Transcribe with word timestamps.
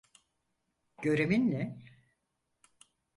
Görevin 1.01 1.51
ne? 1.51 1.79